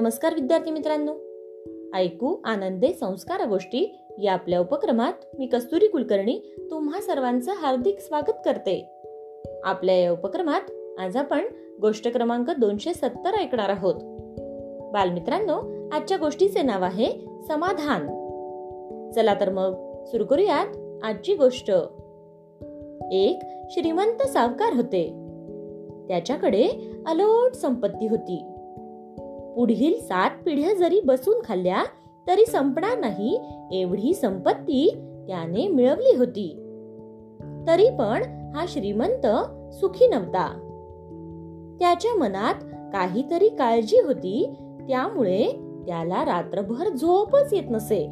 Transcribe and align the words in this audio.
नमस्कार 0.00 0.34
विद्यार्थी 0.34 0.70
मित्रांनो. 0.70 1.12
ऐकू 1.96 2.36
आनंदे 2.44 2.92
संस्कार 2.92 3.48
गोष्टी 3.48 3.98
या 4.18 4.32
आपल्या 4.32 4.60
उपक्रमात 4.60 5.12
मी 5.38 5.46
कस्तुरी 5.46 5.86
कुलकर्णी 5.86 6.40
तुम्हा 6.70 7.00
सर्वांचं 7.00 7.52
हार्दिक 7.52 7.98
स्वागत 7.98 8.32
करते. 8.44 8.90
आपल्या 9.64 9.94
या 9.94 10.12
उपक्रमात 10.12 10.60
आज 10.98 11.16
आपण 11.16 11.44
गोष्ट 11.80 12.08
क्रमांक 12.08 12.50
दोनशे 12.50 12.94
सत्तर 12.94 13.34
ऐकणार 13.34 13.68
आहोत. 13.68 13.94
बालमित्रांनो 14.92 15.88
आजच्या 15.92 16.16
गोष्टीचे 16.16 16.62
नाव 16.62 16.82
आहे 16.82 17.10
समाधान. 17.48 18.06
चला 19.10 19.34
तर 19.34 19.50
मग 19.50 20.04
सुरू 20.04 20.24
करूयात 20.24 20.66
आजची 21.04 21.34
गोष्ट. 21.34 21.70
एक 23.12 23.38
श्रीमंत 23.70 24.22
सावकार 24.22 24.72
होते. 24.72 25.06
त्याच्याकडे 26.08 26.68
अलोट 27.06 27.54
संपत्ती 27.54 28.06
होती. 28.06 28.49
पुढील 29.56 30.00
सात 30.00 30.30
पिढ्या 30.46 30.74
जरी 30.74 31.00
बसून 31.00 31.42
खाल्ल्या 31.44 31.84
तरी 32.28 32.46
संपणार 32.46 32.98
नाही 32.98 33.40
एवढी 33.72 34.14
संपत्ती 34.14 34.90
त्याने 35.26 35.68
मिळवली 35.68 36.16
होती. 36.16 36.56
तरी 37.66 37.90
पण 37.90 38.22
हा 38.54 38.64
श्रीमंत 38.68 39.26
सुखी 39.74 40.08
नव्हता. 40.08 40.66
त्याच्या 41.80 42.18
मनात 42.18 42.54
काहीतरी 42.92 43.48
काळजी 43.48 44.00
होती 44.00 44.54
त्यामुळे 44.88 45.46
त्याला 45.86 46.24
रात्रभर 46.24 46.88
झोपच 46.88 47.52
येत 47.52 47.70
नसे. 47.70 48.04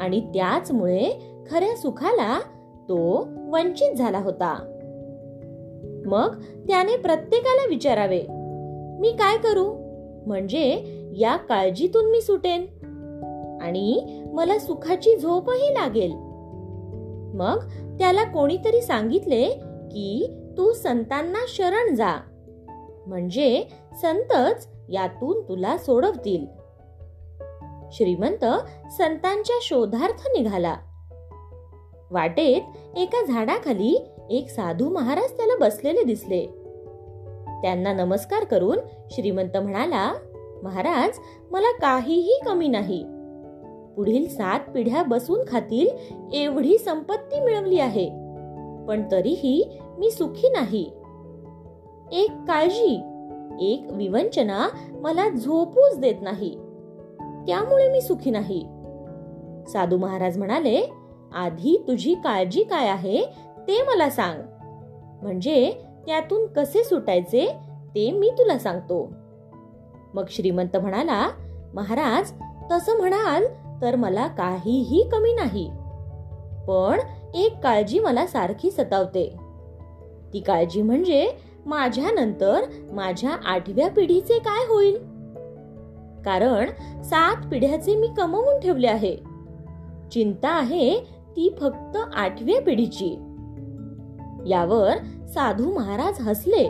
आणि 0.00 0.20
त्याचमुळे 0.20 1.32
खऱ्या 1.50 1.76
सुखाला 1.76 2.40
तो 2.88 3.28
वंचित 3.52 3.94
झाला 3.94 4.18
होता. 4.18 4.72
मग 6.06 6.36
त्याने 6.68 6.96
प्रत्येकाला 6.96 7.66
विचारावे 7.68 8.22
मी 9.00 9.12
काय 9.12 9.36
करू? 9.36 9.85
म्हणजे 10.26 10.84
या 11.16 11.36
काळजीतून 11.36 12.10
मी 12.10 12.20
सुटेन. 12.20 12.66
आणि 13.62 14.20
मला 14.32 14.58
सुखाची 14.58 15.16
झोपही 15.16 15.74
लागेल. 15.74 16.12
मग 17.36 17.66
त्याला 17.98 18.24
कोणीतरी 18.24 18.82
सांगितले 18.82 19.44
की 19.92 20.36
तू 20.58 20.72
संतांना 20.72 21.38
शरण 21.48 21.94
जा. 21.94 22.20
म्हणजे 23.06 23.64
संतच 24.02 24.68
यातून 24.88 25.48
तुला 25.48 25.78
सोडवतील. 25.78 26.46
श्रीमंत 27.92 28.44
संतांच्या 28.92 29.58
शोधार्थ 29.62 30.26
निघाला. 30.26 30.76
वाटेत 32.10 32.62
एका 32.98 33.24
झाडाखाली 33.24 34.08
एक 34.30 34.48
साधू 34.48 34.88
महाराज 34.88 35.36
त्याला 35.36 35.56
बसलेले 35.60 36.02
दिसले. 36.02 36.65
त्यांना 37.66 37.92
नमस्कार 37.92 38.44
करून 38.44 38.78
श्रीमंत 39.10 39.56
म्हणाला 39.56 40.14
महाराज 40.62 41.18
मला 41.50 41.72
काहीही 41.72 42.40
कमी 42.46 42.68
नाही. 42.68 43.04
पुढील 43.96 44.28
सात 44.28 44.60
पिढ्या 44.74 45.02
बसून 45.02 45.40
खातील 45.48 45.88
एवढी 46.32 46.78
संपत्ती 46.78 47.40
मिळवली 47.40 47.78
आहे. 47.78 48.08
पण 48.88 49.02
तरीही 49.12 49.78
मी 49.98 50.10
सुखी 50.10 50.48
नाही. 50.48 50.92
एक 52.12 52.30
काळजी 52.30 53.00
एक 53.60 53.84
विवंचना 53.90 54.68
मला 54.92 55.28
झोपूच 55.28 55.98
देत 55.98 56.22
नाही. 56.22 56.54
त्यामुळे 57.46 57.92
मी 57.92 58.00
सुखी 58.00 58.30
नाही. 58.30 58.66
साधू 59.68 59.96
महाराज 59.96 60.38
म्हणाले 60.38 60.90
आधी 61.34 61.84
तुझी 61.88 62.14
काळजी 62.14 62.62
काय 62.62 62.88
आहे 62.88 63.22
ते 63.68 63.82
मला 63.82 64.10
सांग. 64.10 64.42
म्हणजे 65.22 65.72
त्यातून 66.06 66.46
कसे 66.46 66.84
सुटायचे 66.84 67.56
ते 67.94 68.10
मी 68.10 68.30
तुला 68.38 68.58
सांगतो. 68.58 69.12
मग 70.14 70.24
श्रीमंत 70.30 70.76
म्हणाला 70.76 71.28
महाराज 71.74 72.32
तसं 72.72 72.96
म्हणाल 72.96 73.46
तर 73.82 73.96
मला 73.96 74.26
काहीही 74.26 75.08
कमी 75.12 75.32
नाही. 75.32 75.70
पण 76.68 77.00
एक 77.34 77.58
काळजी 77.62 77.98
मला 77.98 78.26
सारखी 78.26 78.70
सतावते. 78.70 79.36
ती 80.32 80.40
काळजी 80.40 80.82
म्हणजे 80.82 81.32
माझ्यानंतर 81.66 82.60
माझ्या 82.92 83.30
आठव्या 83.44 83.90
पिढीचे 83.90 84.38
काय 84.38 84.64
होईल? 84.68 84.96
कारण 86.24 86.70
सात 87.02 87.46
पिढ्याचे 87.46 87.96
मी 87.96 88.08
कमवून 88.16 88.60
ठेवले 88.60 88.86
आहे. 88.86 89.16
चिंता 90.12 90.48
आहे 90.48 91.00
ती 91.30 91.56
फक्त 91.60 91.96
आठव्या 92.14 92.60
पिढीची. 92.60 93.25
यावर 94.46 94.92
साधू 95.26 95.74
महाराज 95.74 96.20
हसले 96.20 96.64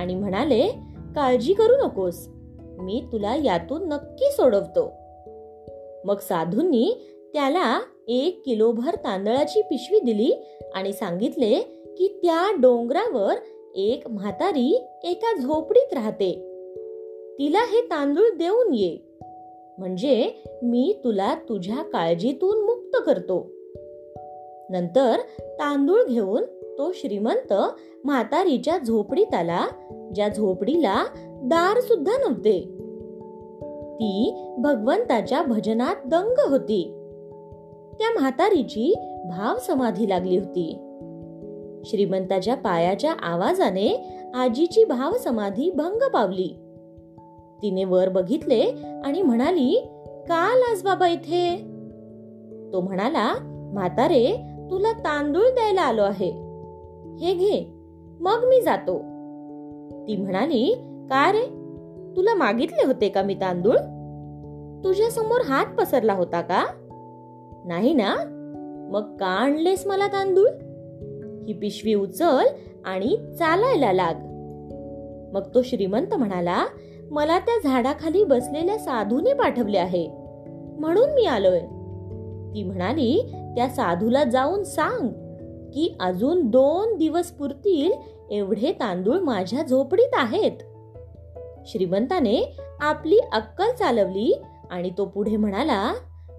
आणि 0.00 0.14
म्हणाले 0.14 0.68
काळजी 1.14 1.54
करू 1.54 1.86
नकोस. 1.86 2.28
मी 2.60 3.04
तुला 3.12 3.36
यातून 3.36 3.88
नक्की 3.88 4.24
सोडवतो. 4.32 4.92
मग 6.04 6.18
साधूंनी 6.18 6.94
त्याला 7.34 7.80
एक 8.08 8.42
किलोभर 8.44 8.94
तांदळाची 8.94 9.62
पिशवी 9.62 10.00
दिली 10.00 10.32
आणि 10.74 10.92
सांगितले 10.92 11.54
की 11.98 12.20
त्या 12.22 12.52
डोंगरावर 12.60 13.34
एक 13.74 14.08
म्हातारी 14.08 14.86
एका 15.04 15.36
झोपडीत 15.40 15.94
राहते. 15.94 16.32
तिला 17.38 17.58
हे 17.58 17.80
तांदूळ 17.80 18.28
देऊन 18.38 18.74
ये. 18.74 18.98
म्हणजे 19.78 20.30
मी 20.62 21.00
तुला 21.04 21.34
तुझ्या 21.34 21.82
काळजीतून 21.82 22.64
मुक्त 22.64 22.96
करतो. 23.06 23.50
नंतर 24.70 25.16
तांदूळ 25.42 26.02
घेऊन 26.04 26.42
तो 26.80 26.92
श्रीमंत 26.92 27.52
म्हातारीच्या 28.04 28.78
झोपडीत 28.78 29.34
आला 29.34 29.66
ज्या 30.14 30.28
झोपडीला 30.28 31.04
दार 31.42 31.80
सुद्धा 31.80 32.12
नव्हते. 32.12 32.60
ती 33.94 34.36
भगवंताच्या 34.58 35.42
भजनात 35.42 35.94
दंग 36.06 36.50
होती. 36.50 36.84
त्या 37.98 38.20
म्हातारीची 38.20 38.94
भाव 39.24 39.56
समाधी 39.58 40.08
लागली 40.08 40.36
होती. 40.36 40.72
श्रीमंताच्या 41.84 42.54
पायाच्या 42.54 43.12
आवाजाने 43.12 44.18
आजीची 44.34 44.84
भाव 44.84 45.12
समाधी 45.16 45.70
भंग 45.70 46.08
पावली. 46.08 46.56
तिने 47.62 47.84
वर 47.84 48.08
बघितले 48.08 48.62
आणि 49.04 49.22
म्हणाली 49.22 49.88
का 50.28 50.54
लाज 50.56 50.82
बाबा 50.82 51.08
इथे? 51.08 51.56
तो 52.72 52.80
म्हणाला 52.80 53.34
म्हातारे 53.74 54.36
तुला 54.70 54.92
तांदूळ 54.92 55.42
द्यायला 55.42 55.82
आलो 55.82 56.02
आहे. 56.02 56.49
हे 57.20 57.34
घे 57.34 57.72
मग 58.20 58.44
मी 58.48 58.62
जातो. 58.62 58.98
ती 60.08 60.16
म्हणाली 60.16 60.74
का 61.10 61.32
रे? 61.32 61.46
तुला 62.16 62.34
मागितले 62.34 62.86
होते 62.86 63.08
का 63.08 63.22
मी 63.22 63.34
तांदूळ? 63.34 63.76
तुझ्या 64.84 65.10
समोर 65.10 65.40
हात 65.44 65.66
पसरला 65.78 66.12
होता 66.12 66.40
का? 66.40 66.66
नाही 67.64 67.94
ना. 67.94 68.16
मग 68.92 69.16
का 69.16 69.26
आणलेस 69.26 69.86
मला 69.86 70.06
तांदूळ? 70.06 70.48
ही 71.46 71.52
पिशवी 71.52 71.94
उचल 71.94 72.44
आणि 72.84 73.16
चालायला 73.38 73.92
लाग. 73.92 74.14
मग 75.34 75.54
तो 75.54 75.62
श्रीमंत 75.62 76.14
म्हणाला 76.14 76.64
मला 77.10 77.38
त्या 77.38 77.68
झाडाखाली 77.68 78.24
बसलेल्या 78.24 78.78
साधूने 78.78 79.32
पाठवले 79.32 79.78
आहे. 79.78 80.10
म्हणून 80.78 81.10
मी 81.10 81.26
आलोय. 81.26 81.60
ती 82.54 82.62
म्हणाली 82.62 83.32
त्या 83.56 83.68
साधूला 83.68 84.24
जाऊन 84.24 84.62
सांग 84.62 85.08
की 85.74 85.96
अजून 86.00 86.50
दोन 86.50 86.96
दिवस 86.96 87.26
पुरतील 87.26 87.92
एवढे 88.30 88.72
तांदूळ 88.72 89.18
माझ्या 89.18 89.62
झोपडीत 89.62 90.10
आहेत. 90.12 90.52
श्रीमंताने 91.66 92.56
आपली 92.80 93.18
अक्कल 93.32 93.72
चालवली 93.78 94.42
आणि 94.70 94.90
तो 94.98 95.04
पुढे 95.04 95.36
म्हणाला 95.36 95.94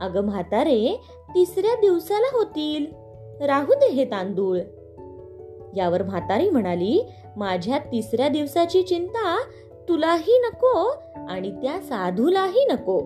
अगं 0.00 0.20
म्हातारे 0.20 1.00
तिसऱ्या 1.28 1.74
दिवसाला 1.74 2.36
होतील. 2.38 2.86
राहू 3.44 3.74
दे 3.74 3.88
हे 3.88 4.04
तांदूळ. 4.04 4.58
यावर 5.76 6.02
म्हातारी 6.02 6.50
म्हणाली 6.50 7.00
माझ्या 7.36 7.78
तिसऱ्या 7.78 8.28
दिवसाची 8.28 8.82
चिंता 8.82 9.40
तुलाही 9.88 10.38
नको 10.38 10.92
आणि 11.28 11.50
त्या 11.50 11.80
साधूलाही 11.80 12.64
नको. 12.64 13.00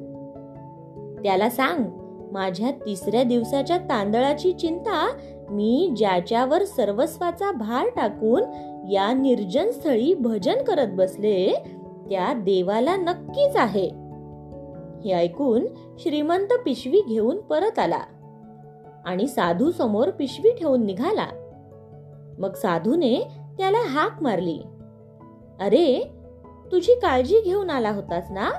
त्याला 1.23 1.51
सांग 1.51 1.85
माझ्या 2.33 2.71
तिसऱ्या 2.71 3.23
दिवसाच्या 3.23 3.79
तांदळाची 3.79 4.53
चिंता 4.53 5.13
मी 5.51 5.95
ज्याच्यावर 5.97 6.65
सर्वस्वाचा 6.65 7.53
भार 7.53 7.87
टाकून 7.97 8.43
या 8.91 9.13
निर्जन 9.13 9.71
स्थळी 9.71 10.15
भजन 10.15 10.63
करत 10.65 10.87
बसले 10.91 11.63
त्या 12.11 12.33
देवाला 12.33 12.97
नक्कीच 12.97 13.57
आहे. 13.57 13.91
हे 15.05 15.13
ऐकून 15.13 15.67
श्रीमंत 15.99 16.47
पिशवी 16.65 17.01
घेऊन 17.09 17.41
परत 17.41 17.79
आला 17.79 18.01
आणि 19.05 19.27
साधू 19.27 19.71
समोर 19.71 20.11
पिशवी 20.11 20.51
ठेवून 20.51 20.85
निघाला. 20.85 21.27
मग 22.39 22.53
साधूने 22.53 23.29
त्याला 23.59 23.89
हाक 23.89 24.23
मारली. 24.23 24.59
अरे 25.61 26.11
तुझी 26.73 26.95
काळजी 26.95 27.41
घेऊन 27.45 27.71
आला 27.71 27.91
होतास 27.91 28.31
ना? 28.31 28.51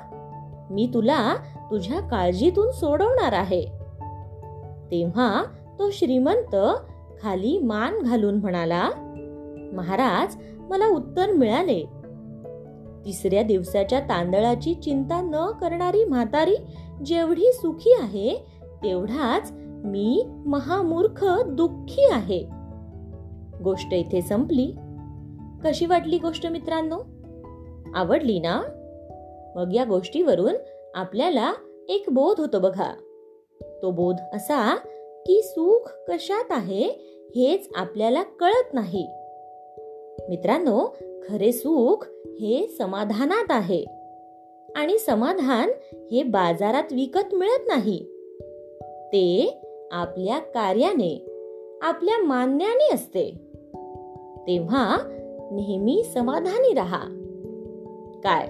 मी 0.71 0.91
तुला 0.93 1.35
तुझ्या 1.71 1.99
काळजीतून 1.99 2.71
सोडवणार 2.71 3.33
आहे. 3.33 3.65
तेव्हा 4.91 5.43
तो 5.81 5.89
श्रीमंत 5.91 6.55
खाली 7.23 7.59
मान 7.59 7.99
घालून 7.99 8.35
म्हणाला 8.35 8.89
महाराज 9.73 10.35
मला 10.59 10.87
उत्तर 10.87 11.31
मिळाले. 11.31 11.83
तिसऱ्या 13.05 13.43
दिवसाच्या 13.43 13.99
तांदळाची 13.99 14.73
चिंता 14.73 15.21
न 15.21 15.51
करणारी 15.51 16.05
म्हातारी 16.05 16.55
जेवढी 17.05 17.51
सुखी 17.53 17.93
आहे 17.99 18.45
तेवढाच 18.83 19.51
मी 19.85 20.25
महामूर्ख 20.45 21.25
दुःखी 21.47 22.05
आहे. 22.11 22.47
गोष्ट 23.63 23.93
इथे 23.93 24.21
संपली. 24.21 24.73
कशी 25.65 25.85
वाटली 25.85 26.17
गोष्ट 26.17 26.47
मित्रांनो? 26.47 26.99
आवडली 27.95 28.39
ना? 28.39 28.61
मग 29.55 29.73
या 29.73 29.83
गोष्टीवरून 29.83 30.55
आपल्याला 30.95 31.53
एक 31.89 32.05
बोध 32.11 32.39
होतो 32.39 32.59
बघा. 32.59 32.93
तो 33.81 33.91
बोध 33.91 34.15
असा 34.33 34.77
की 35.25 35.41
सुख 35.41 35.91
कशात 36.07 36.45
आहे 36.49 36.83
हेच 37.35 37.69
आपल्याला 37.75 38.23
कळत 38.23 38.73
नाही. 38.73 39.07
मित्रांनो 40.29 40.97
खरे 41.29 41.51
सुख 41.51 42.05
हे 42.25 42.75
समाधानात 42.77 43.45
आहे. 43.49 43.85
आणि 44.75 44.99
समाधान 44.99 45.69
हे 46.11 46.23
बाजारात 46.23 46.83
विकत 46.91 47.35
मिळत 47.35 47.67
नाही. 47.67 48.05
ते 48.83 49.57
आपल्या 49.91 50.39
कार्याने 50.39 51.25
आपल्या 51.81 52.23
मान्याने 52.23 52.93
असते. 52.93 53.31
तेव्हा 54.47 54.97
नेहमी 55.51 56.03
समाधानी 56.13 56.73
राहा. 56.73 57.03
काय? 58.23 58.47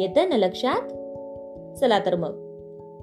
येतं 0.00 0.28
ना 0.28 0.36
लक्षात? 0.36 0.82
चला 1.78 1.98
तर 1.98 2.14
मग. 2.14 2.43